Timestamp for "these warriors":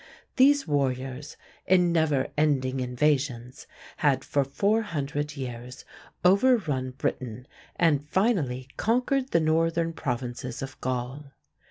0.37-1.37